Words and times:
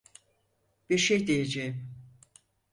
Bir 0.89 0.97
şey 0.97 1.27
diyeceğim. 1.27 1.89